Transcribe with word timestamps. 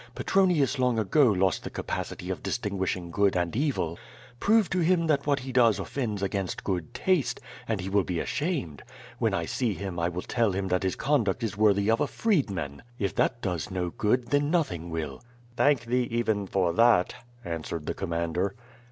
Petronius 0.15 0.79
long 0.79 0.97
ago 0.97 1.27
lost 1.31 1.63
the 1.63 1.69
capacity 1.69 2.31
of 2.31 2.41
distinguishing 2.41 3.11
good 3.11 3.37
and 3.37 3.55
evil. 3.55 3.99
Prove 4.39 4.67
to 4.71 4.79
him 4.79 5.05
that 5.05 5.27
what 5.27 5.37
he 5.41 5.51
does 5.51 5.77
offends 5.77 6.23
against 6.23 6.63
good 6.63 6.91
taste, 6.91 7.39
and 7.67 7.79
he 7.79 7.87
will 7.87 8.03
be 8.03 8.19
ashamed. 8.19 8.81
When 9.19 9.35
I 9.35 9.45
see 9.45 9.75
him 9.75 9.99
I 9.99 10.09
will 10.09 10.23
tell 10.23 10.53
him 10.53 10.71
his 10.81 10.95
conduct 10.95 11.43
is 11.43 11.55
worthy 11.55 11.91
of 11.91 12.01
a 12.01 12.07
freedman. 12.07 12.81
If 12.97 13.13
that 13.13 13.43
does 13.43 13.69
no 13.69 13.91
good, 13.91 14.29
then 14.29 14.49
nothing 14.49 14.89
will.'' 14.89 15.21
"Thank 15.55 15.85
thee 15.85 16.07
even 16.09 16.47
for 16.47 16.73
that," 16.73 17.13
answered 17.45 17.85
the 17.85 17.93
commander. 17.93 18.55